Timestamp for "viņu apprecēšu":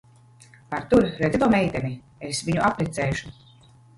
2.47-3.33